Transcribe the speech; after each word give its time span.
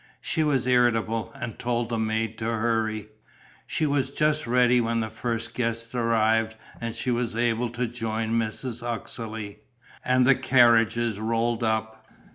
She 0.19 0.43
was 0.43 0.65
irritable 0.65 1.31
and 1.35 1.59
told 1.59 1.89
the 1.89 1.99
maid 1.99 2.35
to 2.39 2.45
hurry. 2.45 3.09
She 3.67 3.85
was 3.85 4.09
just 4.09 4.47
ready 4.47 4.81
when 4.81 4.99
the 4.99 5.11
first 5.11 5.53
guests 5.53 5.93
arrived 5.93 6.55
and 6.81 6.95
she 6.95 7.11
was 7.11 7.35
able 7.35 7.69
to 7.69 7.85
join 7.85 8.31
Mrs. 8.31 8.81
Uxeley. 8.81 9.59
And 10.03 10.25
the 10.25 10.33
carriages 10.33 11.19
rolled 11.19 11.63
up. 11.63 12.07